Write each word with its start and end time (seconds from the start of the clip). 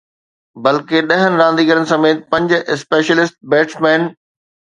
بلڪه 0.63 0.99
ڏهن 1.11 1.37
رانديگرن 1.41 1.85
سميت 1.91 2.17
پنج 2.33 2.49
اسپيشلسٽ 2.77 3.37
بيٽسمين 3.55 4.09